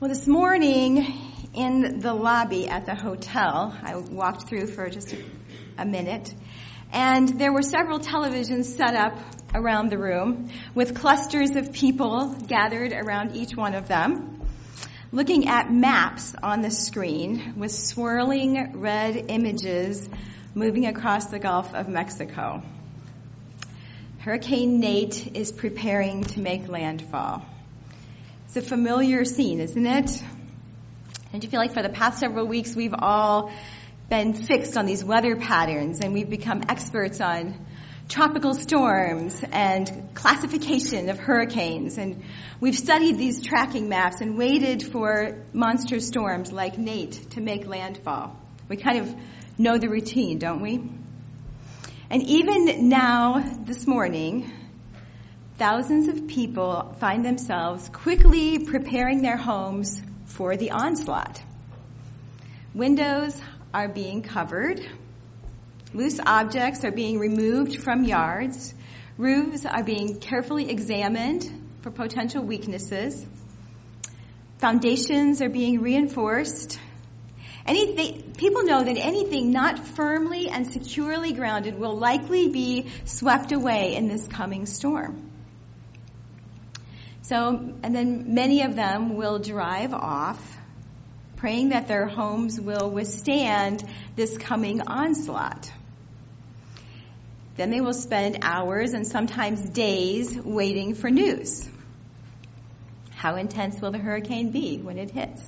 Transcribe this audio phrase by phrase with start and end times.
[0.00, 1.12] Well, this morning
[1.54, 5.12] in the lobby at the hotel, I walked through for just
[5.76, 6.32] a minute,
[6.92, 9.18] and there were several televisions set up
[9.52, 14.40] around the room with clusters of people gathered around each one of them,
[15.10, 20.08] looking at maps on the screen with swirling red images
[20.54, 22.62] moving across the Gulf of Mexico.
[24.20, 27.44] Hurricane Nate is preparing to make landfall.
[28.58, 30.24] A familiar scene, isn't it?
[31.30, 33.52] Don't you feel like for the past several weeks we've all
[34.10, 37.54] been fixed on these weather patterns and we've become experts on
[38.08, 42.24] tropical storms and classification of hurricanes and
[42.58, 48.36] we've studied these tracking maps and waited for monster storms like Nate to make landfall.
[48.68, 49.14] We kind of
[49.56, 50.82] know the routine, don't we?
[52.10, 54.52] And even now, this morning,
[55.58, 61.42] thousands of people find themselves quickly preparing their homes for the onslaught.
[62.74, 63.36] Windows
[63.74, 64.80] are being covered.
[65.92, 68.72] Loose objects are being removed from yards.
[69.16, 73.26] Roofs are being carefully examined for potential weaknesses.
[74.58, 76.78] Foundations are being reinforced.
[77.66, 83.96] Anything, people know that anything not firmly and securely grounded will likely be swept away
[83.96, 85.27] in this coming storm.
[87.28, 90.40] So, and then many of them will drive off,
[91.36, 93.84] praying that their homes will withstand
[94.16, 95.70] this coming onslaught.
[97.56, 101.68] Then they will spend hours and sometimes days waiting for news.
[103.10, 105.42] How intense will the hurricane be when it hits?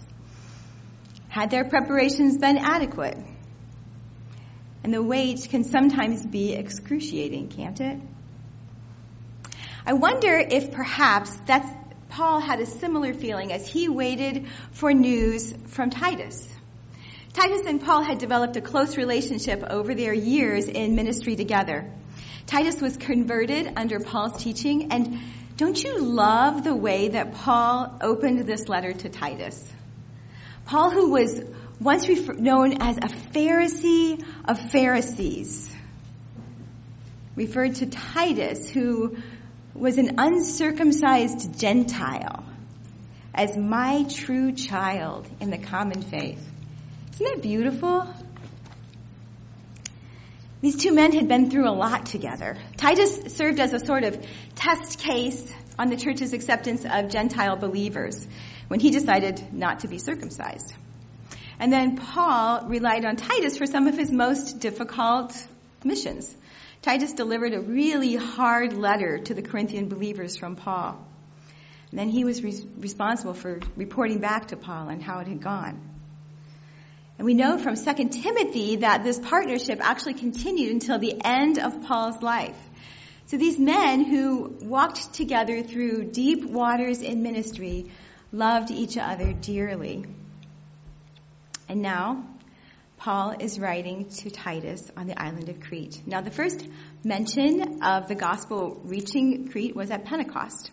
[1.29, 3.17] Had their preparations been adequate?
[4.85, 7.99] And the wait can sometimes be excruciating, can't it?
[9.87, 11.69] I wonder if perhaps that's,
[12.11, 16.47] Paul had a similar feeling as he waited for news from Titus.
[17.33, 21.91] Titus and Paul had developed a close relationship over their years in ministry together.
[22.47, 25.21] Titus was converted under Paul's teaching, and
[25.57, 29.73] don't you love the way that Paul opened this letter to Titus?
[30.65, 31.43] Paul, who was
[31.81, 35.75] once known as a Pharisee of Pharisees,
[37.37, 39.17] referred to Titus, who
[39.81, 42.45] was an uncircumcised Gentile
[43.35, 46.47] as my true child in the common faith.
[47.15, 48.07] Isn't that beautiful?
[50.61, 52.59] These two men had been through a lot together.
[52.77, 54.19] Titus served as a sort of
[54.55, 58.29] test case on the church's acceptance of Gentile believers
[58.69, 60.75] when he decided not to be circumcised.
[61.59, 65.35] And then Paul relied on Titus for some of his most difficult
[65.83, 66.37] missions.
[66.83, 70.99] Titus delivered a really hard letter to the Corinthian believers from Paul.
[71.91, 75.43] And then he was re- responsible for reporting back to Paul on how it had
[75.43, 75.81] gone.
[77.19, 81.83] And we know from 2 Timothy that this partnership actually continued until the end of
[81.83, 82.57] Paul's life.
[83.27, 87.91] So these men who walked together through deep waters in ministry
[88.33, 90.07] loved each other dearly.
[91.69, 92.25] And now,
[93.01, 96.03] Paul is writing to Titus on the island of Crete.
[96.05, 96.63] Now, the first
[97.03, 100.71] mention of the gospel reaching Crete was at Pentecost,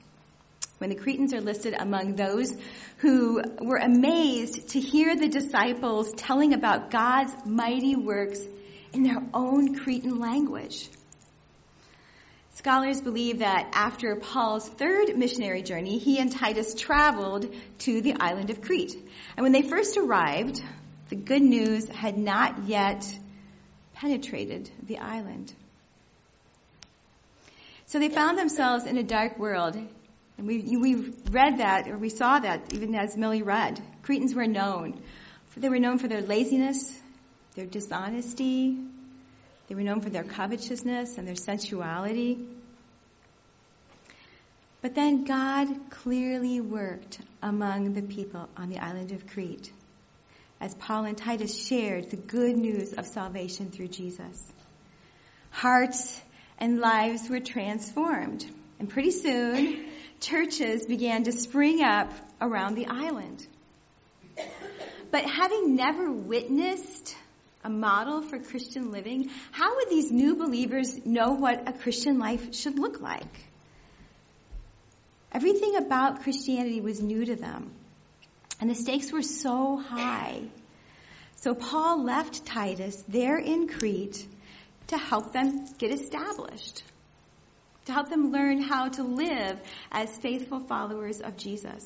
[0.79, 2.53] when the Cretans are listed among those
[2.97, 8.41] who were amazed to hear the disciples telling about God's mighty works
[8.91, 10.89] in their own Cretan language.
[12.55, 18.49] Scholars believe that after Paul's third missionary journey, he and Titus traveled to the island
[18.49, 18.95] of Crete.
[19.37, 20.61] And when they first arrived,
[21.09, 23.05] the good news had not yet
[23.95, 25.53] penetrated the island.
[27.87, 29.77] So they found themselves in a dark world.
[30.37, 30.95] And we, we
[31.31, 33.81] read that, or we saw that even as Millie read.
[34.03, 35.01] Cretans were known.
[35.55, 36.93] They were known for their laziness,
[37.55, 38.77] their dishonesty.
[39.67, 42.45] They were known for their covetousness and their sensuality.
[44.81, 49.71] But then God clearly worked among the people on the island of Crete
[50.59, 54.43] as Paul and Titus shared the good news of salvation through Jesus.
[55.51, 56.21] Hearts
[56.57, 58.45] and lives were transformed.
[58.79, 59.87] And pretty soon,
[60.19, 62.11] churches began to spring up
[62.41, 63.45] around the island.
[65.11, 67.15] But having never witnessed
[67.63, 72.53] a model for Christian living, how would these new believers know what a Christian life
[72.53, 73.25] should look like?
[75.31, 77.71] Everything about Christianity was new to them.
[78.59, 80.41] And the stakes were so high.
[81.35, 84.25] So Paul left Titus there in Crete
[84.87, 86.83] to help them get established,
[87.85, 89.59] to help them learn how to live
[89.91, 91.85] as faithful followers of Jesus.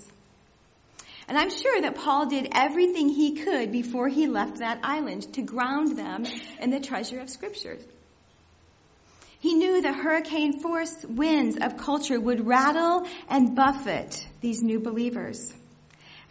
[1.28, 5.42] And I'm sure that Paul did everything he could before he left that island to
[5.42, 6.26] ground them
[6.60, 7.84] in the treasure of scriptures.
[9.40, 15.54] He knew the hurricane force winds of culture would rattle and buffet these new believers.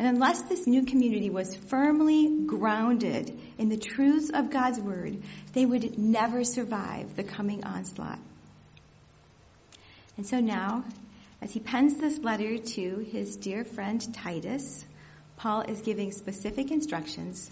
[0.00, 5.67] And unless this new community was firmly grounded in the truths of God's word, they
[5.67, 8.19] would never survive the coming onslaught.
[10.17, 10.85] And so now,
[11.43, 14.87] as he pens this letter to his dear friend Titus,
[15.37, 17.50] Paul is giving specific instructions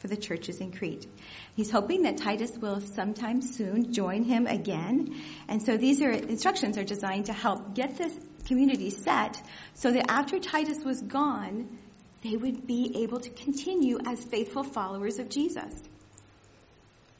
[0.00, 1.06] for the churches in Crete.
[1.54, 5.16] He's hoping that Titus will sometime soon join him again.
[5.48, 8.12] And so these are instructions are designed to help get this
[8.44, 9.42] community set
[9.72, 11.78] so that after Titus was gone,
[12.22, 15.72] they would be able to continue as faithful followers of Jesus.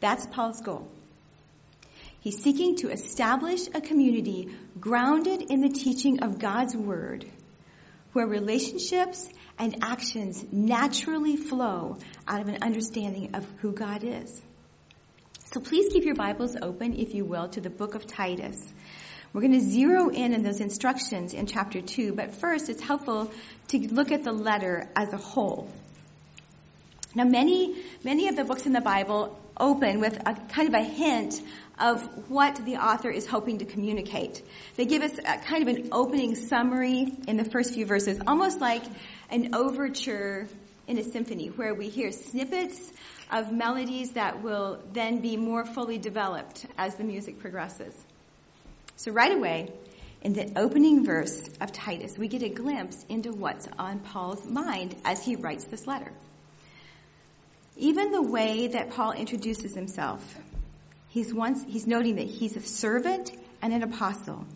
[0.00, 0.88] That's Paul's goal.
[2.20, 7.24] He's seeking to establish a community grounded in the teaching of God's Word,
[8.12, 9.28] where relationships
[9.58, 14.42] and actions naturally flow out of an understanding of who God is.
[15.52, 18.60] So please keep your Bibles open, if you will, to the book of Titus.
[19.36, 23.30] We're going to zero in on those instructions in chapter 2, but first it's helpful
[23.68, 25.70] to look at the letter as a whole.
[27.14, 30.82] Now many, many of the books in the Bible open with a kind of a
[30.82, 31.42] hint
[31.78, 34.40] of what the author is hoping to communicate.
[34.76, 38.62] They give us a kind of an opening summary in the first few verses, almost
[38.62, 38.84] like
[39.28, 40.48] an overture
[40.86, 42.80] in a symphony where we hear snippets
[43.30, 47.92] of melodies that will then be more fully developed as the music progresses.
[48.96, 49.70] So right away,
[50.22, 54.96] in the opening verse of Titus, we get a glimpse into what's on Paul's mind
[55.04, 56.10] as he writes this letter.
[57.76, 60.22] Even the way that Paul introduces himself,
[61.08, 64.46] he's once, he's noting that he's a servant and an apostle.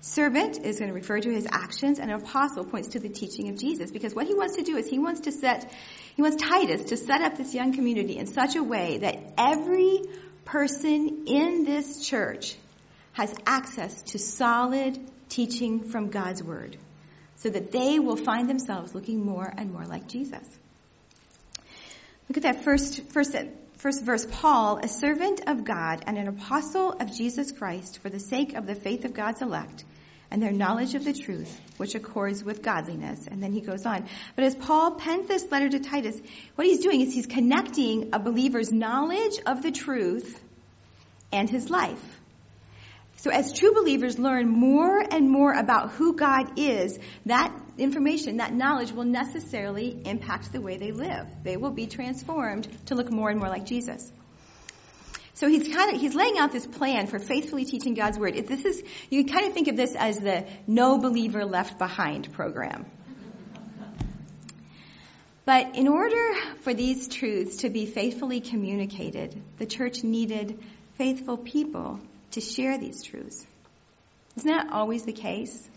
[0.00, 3.50] Servant is going to refer to his actions and an apostle points to the teaching
[3.50, 5.70] of Jesus because what he wants to do is he wants to set,
[6.14, 10.00] he wants Titus to set up this young community in such a way that every
[10.44, 12.56] person in this church
[13.16, 14.98] has access to solid
[15.30, 16.76] teaching from God's Word
[17.36, 20.46] so that they will find themselves looking more and more like Jesus.
[22.28, 23.34] Look at that first, first,
[23.78, 24.26] first verse.
[24.30, 28.66] Paul, a servant of God and an apostle of Jesus Christ for the sake of
[28.66, 29.84] the faith of God's elect
[30.30, 33.26] and their knowledge of the truth, which accords with godliness.
[33.28, 34.06] And then he goes on.
[34.34, 36.20] But as Paul pens this letter to Titus,
[36.54, 40.38] what he's doing is he's connecting a believer's knowledge of the truth
[41.32, 42.15] and his life.
[43.26, 48.54] So as true believers learn more and more about who God is, that information, that
[48.54, 51.26] knowledge will necessarily impact the way they live.
[51.42, 54.12] They will be transformed to look more and more like Jesus.
[55.34, 58.36] So he's kind of, he's laying out this plan for faithfully teaching God's Word.
[58.46, 58.80] This is,
[59.10, 62.86] you kind of think of this as the no believer left behind program.
[65.44, 70.60] But in order for these truths to be faithfully communicated, the church needed
[70.96, 71.98] faithful people
[72.32, 73.46] to share these truths.
[74.36, 75.68] Isn't that always the case?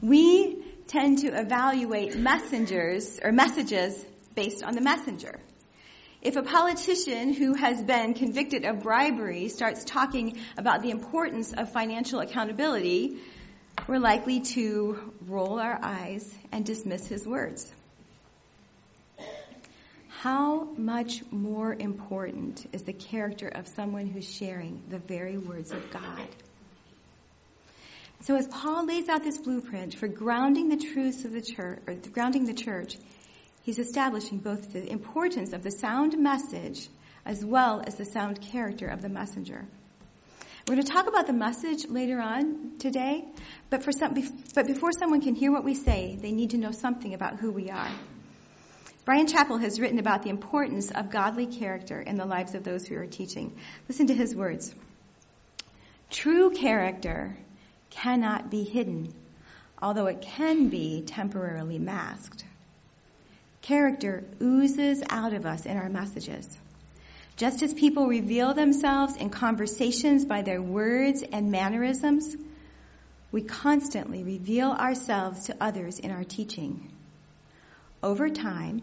[0.00, 0.56] We
[0.88, 4.04] tend to evaluate messengers or messages
[4.34, 5.38] based on the messenger.
[6.20, 11.70] If a politician who has been convicted of bribery starts talking about the importance of
[11.70, 13.18] financial accountability,
[13.86, 17.70] we're likely to roll our eyes and dismiss his words.
[20.24, 25.90] How much more important is the character of someone who's sharing the very words of
[25.90, 26.26] God?
[28.22, 31.96] So as Paul lays out this blueprint for grounding the truths of the church, or
[32.10, 32.96] grounding the church,
[33.64, 36.88] he's establishing both the importance of the sound message
[37.26, 39.66] as well as the sound character of the messenger.
[40.66, 43.26] We're going to talk about the message later on today,
[43.68, 44.14] but for some,
[44.54, 47.50] but before someone can hear what we say, they need to know something about who
[47.50, 47.90] we are.
[49.04, 52.86] Bryan Chapell has written about the importance of godly character in the lives of those
[52.86, 53.54] who are teaching.
[53.86, 54.74] Listen to his words.
[56.10, 57.36] True character
[57.90, 59.12] cannot be hidden,
[59.80, 62.44] although it can be temporarily masked.
[63.60, 66.48] Character oozes out of us in our messages.
[67.36, 72.36] Just as people reveal themselves in conversations by their words and mannerisms,
[73.32, 76.90] we constantly reveal ourselves to others in our teaching.
[78.02, 78.82] Over time,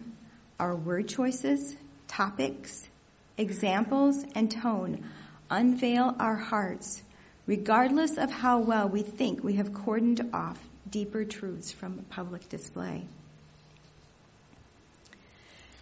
[0.62, 1.76] our word choices,
[2.08, 2.88] topics,
[3.36, 5.04] examples, and tone
[5.50, 7.02] unveil our hearts,
[7.48, 13.04] regardless of how well we think we have cordoned off deeper truths from public display.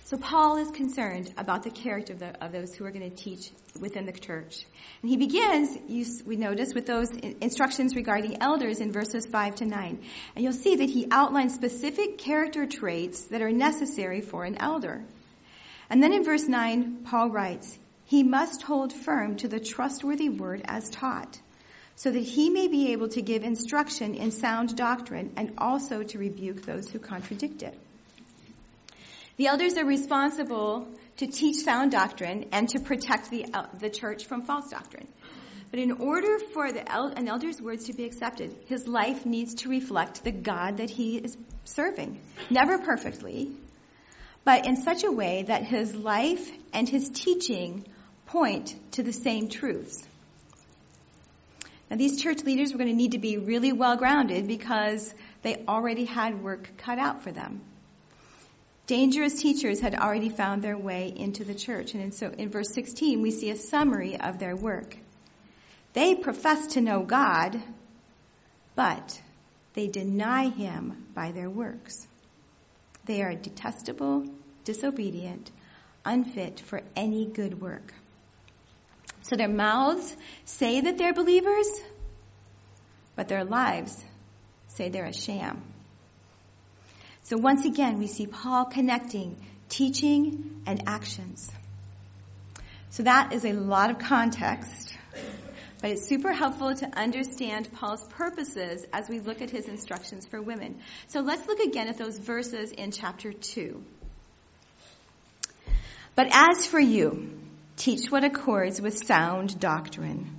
[0.09, 3.15] So Paul is concerned about the character of, the, of those who are going to
[3.15, 4.65] teach within the church.
[5.03, 9.65] And he begins, you, we notice, with those instructions regarding elders in verses 5 to
[9.65, 9.99] 9.
[10.35, 15.03] And you'll see that he outlines specific character traits that are necessary for an elder.
[15.91, 20.63] And then in verse 9, Paul writes, He must hold firm to the trustworthy word
[20.65, 21.39] as taught,
[21.97, 26.17] so that he may be able to give instruction in sound doctrine and also to
[26.17, 27.79] rebuke those who contradict it.
[29.39, 34.25] The elders are responsible to teach sound doctrine and to protect the, uh, the church
[34.25, 35.07] from false doctrine.
[35.71, 39.55] But in order for the el- an elder's words to be accepted, his life needs
[39.61, 42.19] to reflect the God that he is serving.
[42.49, 43.53] Never perfectly,
[44.43, 47.85] but in such a way that his life and his teaching
[48.25, 50.05] point to the same truths.
[51.89, 55.63] Now these church leaders were going to need to be really well grounded because they
[55.65, 57.61] already had work cut out for them.
[58.89, 61.93] Dangerous teachers had already found their way into the church.
[61.93, 64.97] And so in verse 16, we see a summary of their work.
[65.93, 67.61] They profess to know God,
[68.73, 69.21] but
[69.75, 72.07] they deny him by their works.
[73.05, 74.25] They are detestable,
[74.63, 75.51] disobedient,
[76.03, 77.93] unfit for any good work.
[79.21, 81.67] So their mouths say that they're believers,
[83.15, 84.03] but their lives
[84.69, 85.61] say they're a sham.
[87.29, 89.37] So once again, we see Paul connecting
[89.69, 91.51] teaching and actions.
[92.89, 94.95] So that is a lot of context,
[95.79, 100.41] but it's super helpful to understand Paul's purposes as we look at his instructions for
[100.41, 100.79] women.
[101.09, 103.79] So let's look again at those verses in chapter 2.
[106.15, 107.29] But as for you,
[107.77, 110.35] teach what accords with sound doctrine.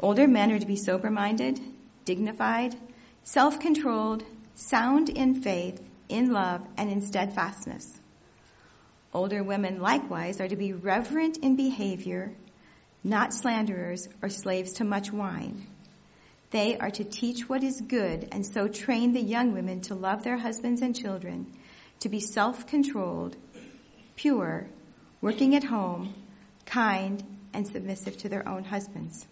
[0.00, 1.60] Older men are to be sober minded,
[2.04, 2.74] dignified,
[3.22, 4.24] self controlled,
[4.56, 7.92] sound in faith in love, and in steadfastness.
[9.12, 12.32] Older women likewise are to be reverent in behavior,
[13.02, 15.66] not slanderers or slaves to much wine.
[16.50, 20.22] They are to teach what is good and so train the young women to love
[20.22, 21.52] their husbands and children,
[22.00, 23.36] to be self-controlled,
[24.16, 24.68] pure,
[25.20, 26.14] working at home,
[26.66, 27.22] kind,
[27.52, 29.26] and submissive to their own husbands,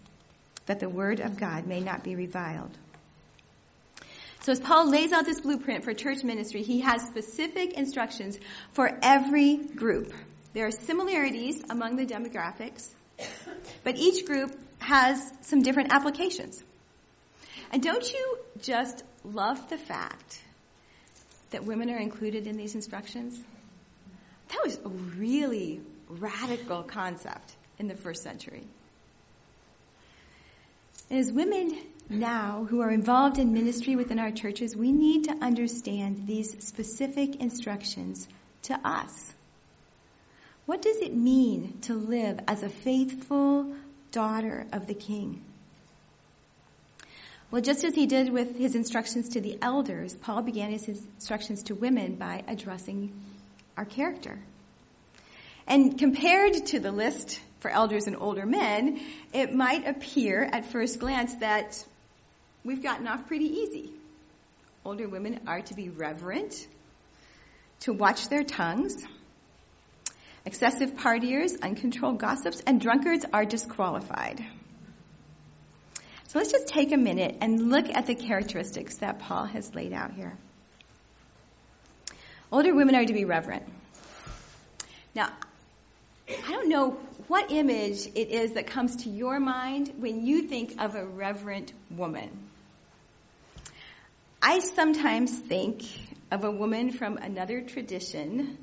[0.65, 2.75] that the word of God may not be reviled.
[4.45, 8.37] So as Paul lays out this blueprint for church ministry, he has specific instructions
[8.73, 10.13] for every group.
[10.53, 12.87] There are similarities among the demographics,
[13.83, 16.63] but each group has some different applications.
[17.71, 20.39] And don't you just love the fact
[21.49, 23.41] that women are included in these instructions?
[24.49, 28.61] That was a really radical concept in the first century.
[31.09, 31.75] And as women
[32.09, 37.37] now who are involved in ministry within our churches, we need to understand these specific
[37.37, 38.27] instructions
[38.63, 39.33] to us.
[40.65, 43.75] What does it mean to live as a faithful
[44.11, 45.41] daughter of the King?
[47.51, 51.63] Well, just as he did with his instructions to the elders, Paul began his instructions
[51.63, 53.13] to women by addressing
[53.77, 54.39] our character.
[55.67, 58.99] And compared to the list for elders and older men,
[59.33, 61.83] it might appear at first glance that
[62.65, 63.93] we've gotten off pretty easy.
[64.83, 66.67] Older women are to be reverent,
[67.81, 69.05] to watch their tongues.
[70.45, 74.43] Excessive partiers, uncontrolled gossips, and drunkards are disqualified.
[76.27, 79.93] So let's just take a minute and look at the characteristics that Paul has laid
[79.93, 80.37] out here.
[82.51, 83.63] Older women are to be reverent.
[85.15, 85.29] Now,
[86.27, 86.91] I don't know
[87.27, 91.71] what image it is that comes to your mind when you think of a reverent
[91.89, 92.29] woman.
[94.47, 95.81] I sometimes think
[96.29, 98.59] of a woman from another tradition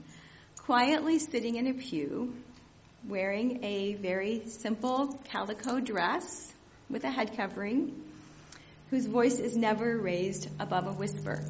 [0.58, 2.36] quietly sitting in a pew
[3.08, 6.54] wearing a very simple calico dress
[6.88, 8.00] with a head covering
[8.90, 11.40] whose voice is never raised above a whisper.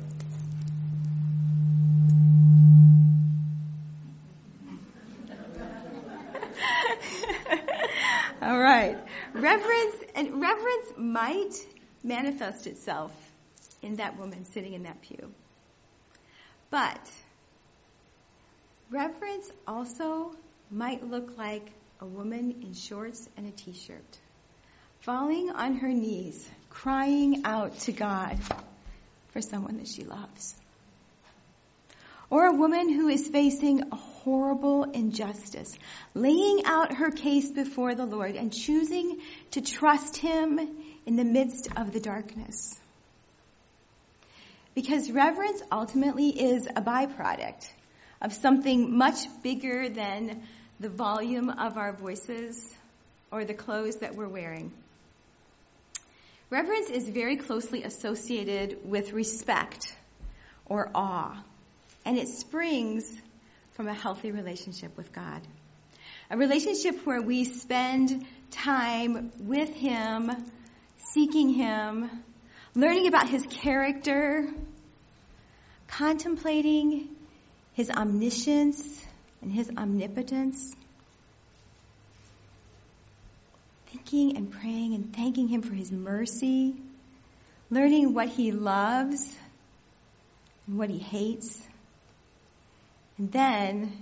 [8.40, 8.96] All right.
[9.34, 11.52] Reverence and reverence might
[12.02, 13.12] manifest itself
[13.82, 15.32] in that woman sitting in that pew.
[16.70, 17.00] But
[18.90, 20.34] reverence also
[20.70, 21.70] might look like
[22.00, 24.18] a woman in shorts and a t-shirt,
[25.00, 28.38] falling on her knees, crying out to God
[29.32, 30.54] for someone that she loves.
[32.30, 35.76] Or a woman who is facing a horrible injustice,
[36.14, 39.20] laying out her case before the Lord and choosing
[39.50, 40.58] to trust Him
[41.04, 42.78] in the midst of the darkness.
[44.74, 47.68] Because reverence ultimately is a byproduct
[48.22, 50.42] of something much bigger than
[50.80, 52.74] the volume of our voices
[53.30, 54.72] or the clothes that we're wearing.
[56.48, 59.94] Reverence is very closely associated with respect
[60.66, 61.42] or awe,
[62.04, 63.10] and it springs
[63.72, 65.40] from a healthy relationship with God.
[66.30, 70.30] A relationship where we spend time with Him,
[70.98, 72.10] seeking Him,
[72.74, 74.48] learning about His character,
[75.88, 77.08] contemplating
[77.74, 79.04] His omniscience
[79.42, 80.74] and His omnipotence,
[83.88, 86.74] thinking and praying and thanking Him for His mercy,
[87.70, 89.30] learning what He loves
[90.66, 91.60] and what He hates,
[93.18, 93.92] and then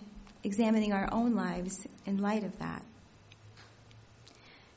[0.44, 2.82] examining our own lives in light of that.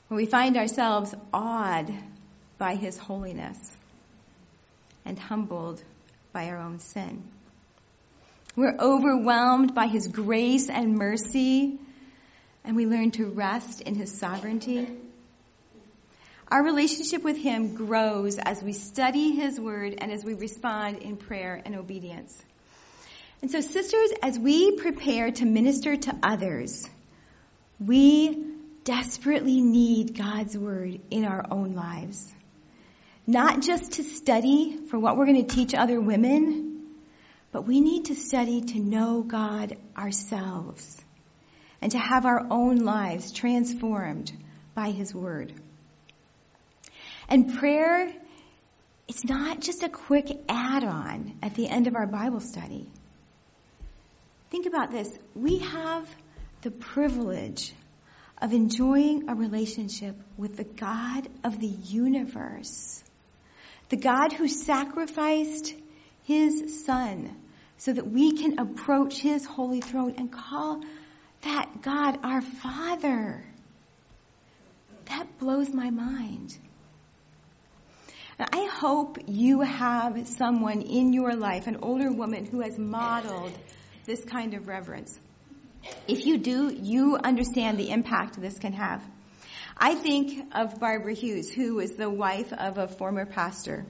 [0.07, 1.93] When we find ourselves awed
[2.57, 3.57] by His holiness
[5.05, 5.81] and humbled
[6.31, 7.23] by our own sin.
[8.55, 11.79] We're overwhelmed by His grace and mercy,
[12.63, 14.87] and we learn to rest in His sovereignty.
[16.49, 21.17] Our relationship with Him grows as we study His Word and as we respond in
[21.17, 22.39] prayer and obedience.
[23.41, 26.87] And so, sisters, as we prepare to minister to others,
[27.79, 28.45] we
[28.83, 32.31] desperately need God's Word in our own lives.
[33.25, 36.87] Not just to study for what we're going to teach other women,
[37.51, 41.01] but we need to study to know God ourselves
[41.81, 44.31] and to have our own lives transformed
[44.73, 45.53] by His Word.
[47.29, 48.11] And prayer,
[49.07, 52.89] it's not just a quick add-on at the end of our Bible study.
[54.49, 55.09] Think about this.
[55.35, 56.07] We have
[56.61, 57.73] the privilege
[58.41, 63.02] of enjoying a relationship with the God of the universe.
[63.89, 65.73] The God who sacrificed
[66.23, 67.35] his son
[67.77, 70.81] so that we can approach his holy throne and call
[71.41, 73.43] that God our Father.
[75.05, 76.57] That blows my mind.
[78.39, 83.51] I hope you have someone in your life, an older woman who has modeled
[84.05, 85.19] this kind of reverence.
[86.07, 89.03] If you do, you understand the impact this can have.
[89.77, 93.85] I think of Barbara Hughes, who was the wife of a former pastor,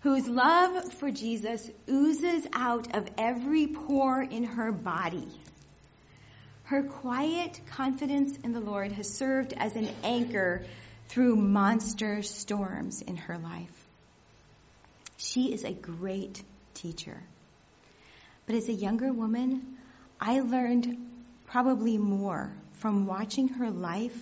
[0.00, 5.28] whose love for Jesus oozes out of every pore in her body.
[6.64, 10.62] Her quiet confidence in the Lord has served as an anchor
[11.08, 13.86] through monster storms in her life.
[15.16, 16.42] She is a great
[16.74, 17.20] teacher.
[18.46, 19.76] But as a younger woman,
[20.20, 20.96] I learned
[21.46, 24.16] probably more from watching her life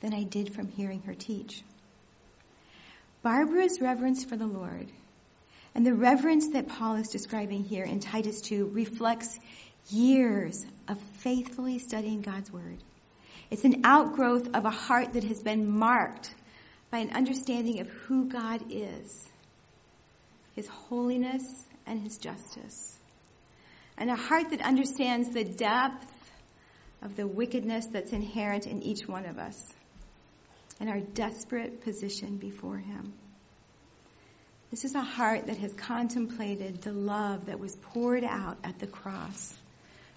[0.00, 1.62] than I did from hearing her teach.
[3.22, 4.88] Barbara's reverence for the Lord
[5.74, 9.38] and the reverence that Paul is describing here in Titus 2 reflects
[9.90, 12.78] years of faithfully studying God's Word.
[13.50, 16.34] It's an outgrowth of a heart that has been marked
[16.90, 19.28] by an understanding of who God is,
[20.54, 21.44] His holiness
[21.86, 22.98] and His justice,
[23.96, 26.06] and a heart that understands the depth
[27.02, 29.72] of the wickedness that's inherent in each one of us
[30.80, 33.12] and our desperate position before Him.
[34.70, 38.86] This is a heart that has contemplated the love that was poured out at the
[38.86, 39.54] cross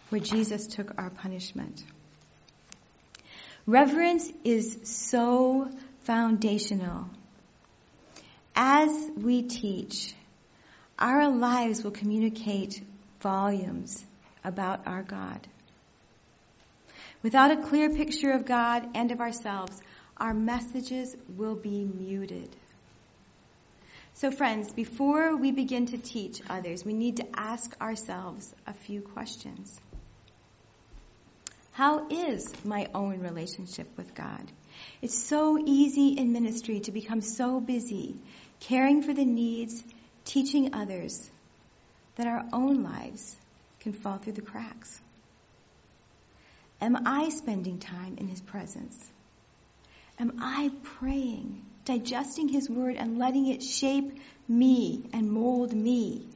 [0.10, 1.84] where Jesus took our punishment.
[3.66, 5.70] Reverence is so
[6.02, 7.10] foundational.
[8.56, 10.14] As we teach,
[11.00, 12.82] our lives will communicate
[13.22, 14.06] volumes
[14.44, 15.48] about our God.
[17.24, 19.82] Without a clear picture of God and of ourselves,
[20.18, 22.50] our messages will be muted.
[24.16, 29.02] So friends, before we begin to teach others, we need to ask ourselves a few
[29.02, 29.80] questions.
[31.72, 34.52] How is my own relationship with God?
[35.02, 38.16] It's so easy in ministry to become so busy
[38.60, 39.84] caring for the needs,
[40.26, 41.30] teaching others,
[42.16, 43.36] that our own lives
[43.80, 45.02] can fall through the cracks.
[46.80, 48.96] Am I spending time in His presence?
[50.20, 56.28] Am I praying, digesting His Word, and letting it shape me and mold me?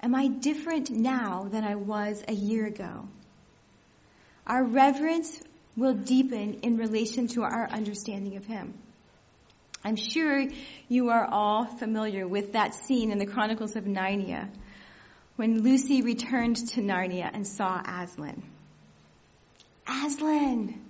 [0.00, 3.08] Am I different now than I was a year ago?
[4.46, 5.40] Our reverence
[5.76, 8.74] will deepen in relation to our understanding of Him.
[9.82, 10.46] I'm sure
[10.88, 14.48] you are all familiar with that scene in the Chronicles of Narnia
[15.36, 18.42] when Lucy returned to Narnia and saw Aslan.
[19.86, 20.83] Aslan,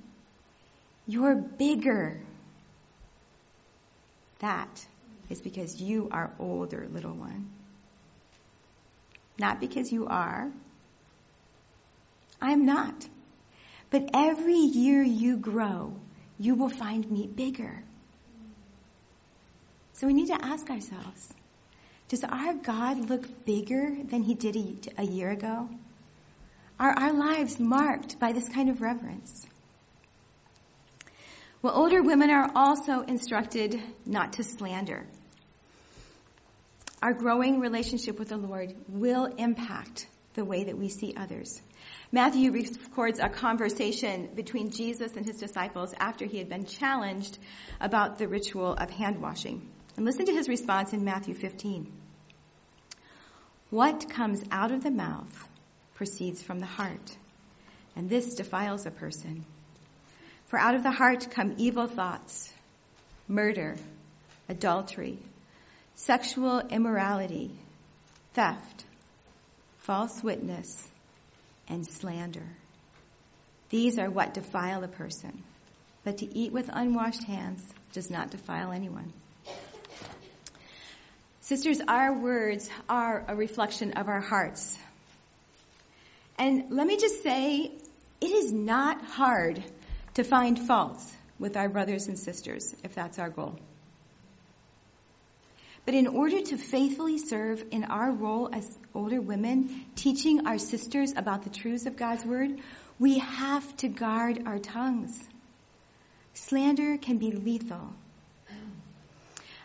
[1.06, 2.20] you're bigger.
[4.40, 4.86] That
[5.30, 7.50] is because you are older, little one.
[9.38, 10.50] not because you are.
[12.40, 12.94] I'm not.
[13.90, 15.94] But every year you grow,
[16.38, 17.82] you will find me bigger.
[19.94, 21.32] So we need to ask ourselves,
[22.08, 25.68] does our God look bigger than he did a, a year ago?
[26.78, 29.46] Are our lives marked by this kind of reverence?
[31.64, 35.06] Well, older women are also instructed not to slander.
[37.02, 41.62] Our growing relationship with the Lord will impact the way that we see others.
[42.12, 47.38] Matthew records a conversation between Jesus and his disciples after he had been challenged
[47.80, 49.66] about the ritual of hand washing.
[49.96, 51.90] And listen to his response in Matthew 15.
[53.70, 55.48] What comes out of the mouth
[55.94, 57.16] proceeds from the heart,
[57.96, 59.46] and this defiles a person.
[60.54, 62.48] For out of the heart come evil thoughts,
[63.26, 63.74] murder,
[64.48, 65.18] adultery,
[65.96, 67.50] sexual immorality,
[68.34, 68.84] theft,
[69.78, 70.86] false witness,
[71.66, 72.46] and slander.
[73.70, 75.42] These are what defile a person.
[76.04, 77.60] But to eat with unwashed hands
[77.92, 79.12] does not defile anyone.
[81.40, 84.78] Sisters, our words are a reflection of our hearts.
[86.38, 87.72] And let me just say,
[88.20, 89.60] it is not hard
[90.14, 93.58] to find faults with our brothers and sisters, if that's our goal.
[95.84, 101.12] But in order to faithfully serve in our role as older women, teaching our sisters
[101.14, 102.58] about the truths of God's Word,
[102.98, 105.18] we have to guard our tongues.
[106.34, 107.92] Slander can be lethal.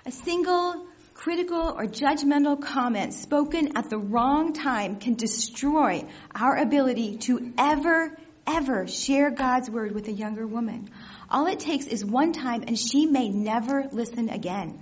[0.06, 7.18] A single critical or judgmental comment spoken at the wrong time can destroy our ability
[7.18, 8.18] to ever,
[8.56, 10.90] ever share God's word with a younger woman.
[11.30, 14.80] All it takes is one time and she may never listen again.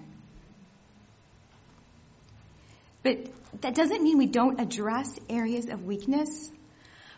[3.03, 3.27] But
[3.61, 6.51] that doesn't mean we don't address areas of weakness,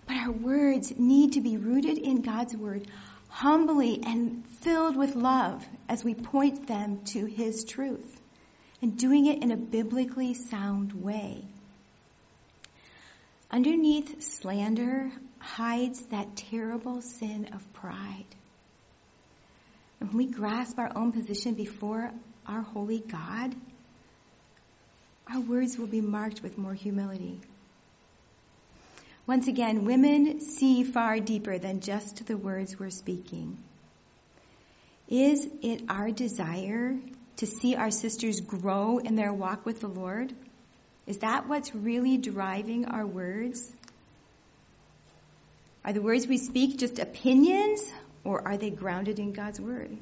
[0.07, 2.87] but our words need to be rooted in God's word,
[3.29, 8.19] humbly and filled with love as we point them to his truth
[8.81, 11.43] and doing it in a biblically sound way.
[13.51, 15.11] Underneath slander
[15.55, 18.25] hides that terrible sin of pride.
[19.99, 22.11] And when we grasp our own position before
[22.45, 23.55] our holy God,
[25.31, 27.39] our words will be marked with more humility.
[29.27, 33.57] Once again, women see far deeper than just the words we're speaking.
[35.07, 36.95] Is it our desire
[37.37, 40.33] to see our sisters grow in their walk with the Lord?
[41.05, 43.71] Is that what's really driving our words?
[45.83, 47.81] Are the words we speak just opinions
[48.23, 49.97] or are they grounded in God's word?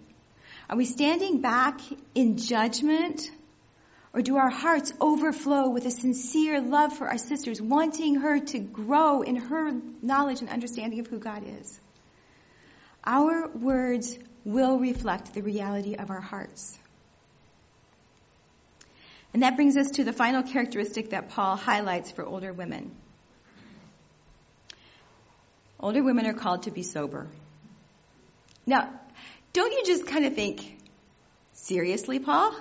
[0.70, 1.80] Are we standing back
[2.16, 3.30] in judgment
[4.13, 8.60] or do our hearts overflow with a sincere love for our sisters, wanting her to
[8.60, 11.80] grow in her knowledge and understanding of who God is?
[13.06, 16.78] Our words will reflect the reality of our hearts.
[19.34, 22.92] And that brings us to the final characteristic that Paul highlights for older women.
[25.80, 27.28] Older women are called to be sober.
[28.66, 28.90] Now,
[29.54, 30.78] don't you just kind of think,
[31.54, 32.56] seriously, Paul?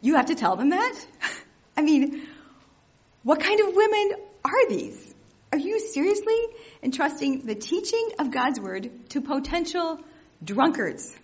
[0.00, 1.06] You have to tell them that?
[1.76, 2.26] I mean,
[3.22, 4.12] what kind of women
[4.44, 5.14] are these?
[5.52, 6.38] Are you seriously
[6.82, 10.00] entrusting the teaching of God's word to potential
[10.42, 11.14] drunkards?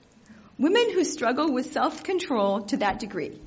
[0.58, 3.40] Women who struggle with self-control to that degree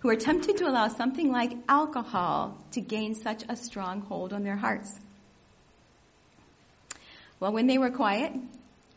[0.00, 4.44] who are tempted to allow something like alcohol to gain such a strong hold on
[4.44, 4.92] their hearts.
[7.40, 8.32] Well, when they were quiet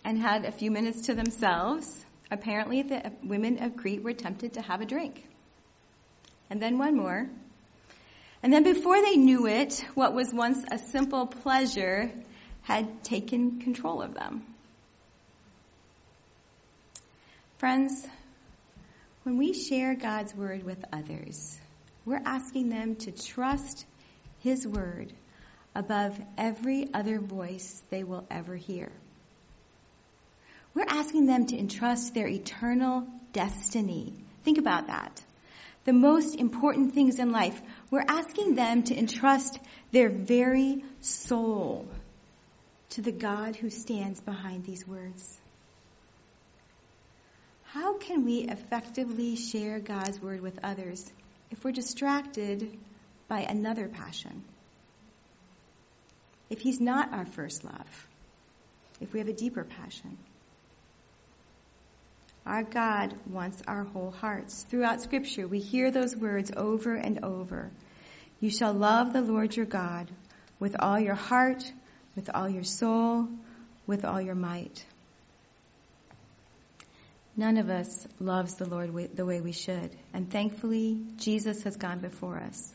[0.03, 4.61] and had a few minutes to themselves, apparently the women of Crete were tempted to
[4.61, 5.23] have a drink.
[6.49, 7.27] And then one more.
[8.43, 12.11] And then before they knew it, what was once a simple pleasure
[12.61, 14.43] had taken control of them.
[17.57, 18.07] Friends,
[19.23, 21.59] when we share God's word with others,
[22.05, 23.85] we're asking them to trust
[24.39, 25.11] His word
[25.77, 28.91] above every other voice they will ever hear.
[30.73, 34.13] We're asking them to entrust their eternal destiny.
[34.43, 35.21] Think about that.
[35.85, 37.61] The most important things in life,
[37.91, 39.59] we're asking them to entrust
[39.91, 41.87] their very soul
[42.89, 45.37] to the God who stands behind these words.
[47.65, 51.05] How can we effectively share God's word with others
[51.51, 52.75] if we're distracted
[53.27, 54.43] by another passion?
[56.49, 58.07] If He's not our first love,
[59.01, 60.17] if we have a deeper passion.
[62.45, 64.63] Our God wants our whole hearts.
[64.69, 67.69] Throughout Scripture, we hear those words over and over.
[68.39, 70.09] You shall love the Lord your God
[70.59, 71.69] with all your heart,
[72.15, 73.27] with all your soul,
[73.85, 74.85] with all your might.
[77.35, 79.91] None of us loves the Lord the way we should.
[80.13, 82.73] And thankfully, Jesus has gone before us.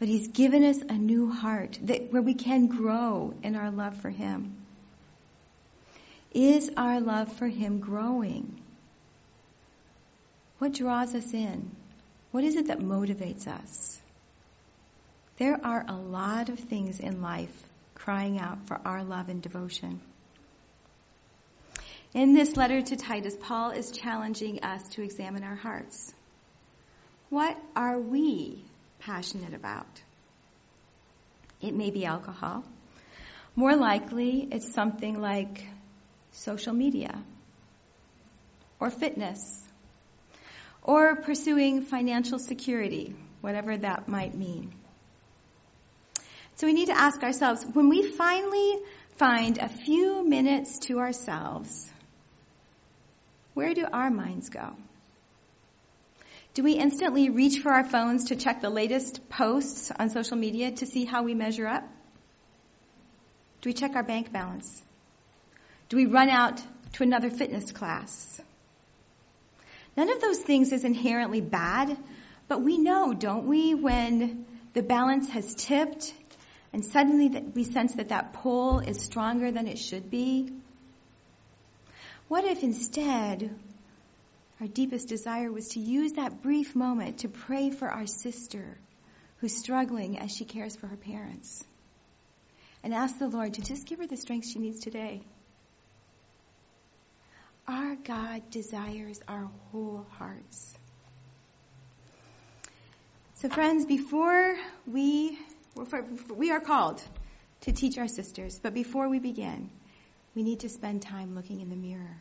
[0.00, 3.98] But he's given us a new heart that, where we can grow in our love
[3.98, 4.56] for him.
[6.32, 8.58] Is our love for him growing?
[10.58, 11.70] What draws us in?
[12.30, 14.00] What is it that motivates us?
[15.36, 17.52] There are a lot of things in life
[17.94, 20.00] crying out for our love and devotion.
[22.14, 26.14] In this letter to Titus, Paul is challenging us to examine our hearts.
[27.28, 28.64] What are we
[29.00, 30.02] passionate about?
[31.60, 32.64] It may be alcohol.
[33.56, 35.64] More likely, it's something like
[36.32, 37.22] social media
[38.78, 39.60] or fitness
[40.82, 44.72] or pursuing financial security, whatever that might mean.
[46.56, 48.78] So we need to ask ourselves, when we finally
[49.16, 51.90] find a few minutes to ourselves,
[53.54, 54.74] where do our minds go?
[56.52, 60.72] Do we instantly reach for our phones to check the latest posts on social media
[60.72, 61.84] to see how we measure up?
[63.60, 64.82] Do we check our bank balance?
[65.88, 66.60] Do we run out
[66.94, 68.40] to another fitness class?
[69.96, 71.96] None of those things is inherently bad,
[72.48, 76.12] but we know, don't we, when the balance has tipped
[76.72, 80.52] and suddenly we sense that that pull is stronger than it should be?
[82.26, 83.50] What if instead
[84.60, 88.78] our deepest desire was to use that brief moment to pray for our sister
[89.38, 91.64] who's struggling as she cares for her parents?
[92.82, 95.22] And ask the Lord to just give her the strength she needs today.
[97.66, 100.74] Our God desires our whole hearts.
[103.34, 105.38] So, friends, before we
[106.34, 107.02] we are called
[107.62, 109.70] to teach our sisters, but before we begin,
[110.34, 112.20] we need to spend time looking in the mirror.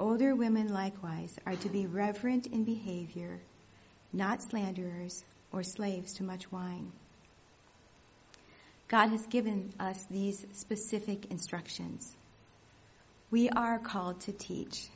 [0.00, 3.38] Older women likewise are to be reverent in behavior,
[4.14, 6.90] not slanderers or slaves to much wine.
[8.88, 12.10] God has given us these specific instructions.
[13.30, 14.88] We are called to teach.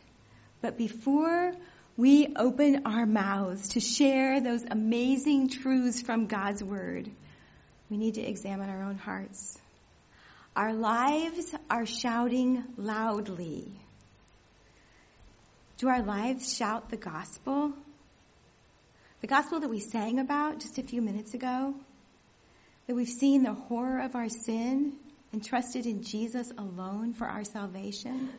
[0.62, 1.52] But before
[1.98, 7.10] we open our mouths to share those amazing truths from God's Word,
[7.90, 9.58] we need to examine our own hearts.
[10.56, 13.70] Our lives are shouting loudly.
[15.78, 17.72] Do our lives shout the gospel?
[19.20, 21.74] The gospel that we sang about just a few minutes ago?
[22.86, 24.92] That we've seen the horror of our sin
[25.32, 28.30] and trusted in Jesus alone for our salvation?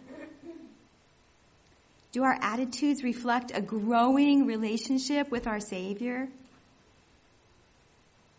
[2.14, 6.30] Do our attitudes reflect a growing relationship with our Savior?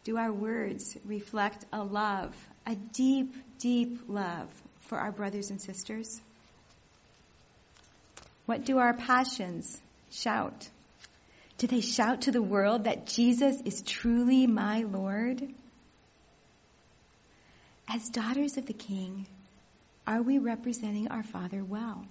[0.04, 4.48] Do our words reflect a love, a deep, deep love
[4.82, 6.18] for our brothers and sisters?
[8.46, 9.80] What do our passions
[10.10, 10.68] shout?
[11.58, 15.42] Do they shout to the world that Jesus is truly my Lord?
[17.88, 19.26] As daughters of the King,
[20.06, 22.04] are we representing our Father well?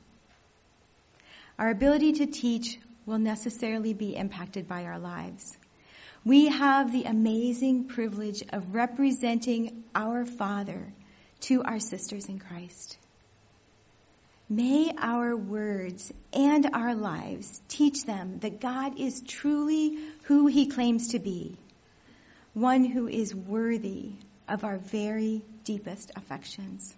[1.57, 5.57] Our ability to teach will necessarily be impacted by our lives.
[6.25, 10.91] We have the amazing privilege of representing our Father
[11.41, 12.97] to our sisters in Christ.
[14.47, 21.09] May our words and our lives teach them that God is truly who he claims
[21.09, 21.57] to be,
[22.53, 24.11] one who is worthy
[24.47, 26.95] of our very deepest affections.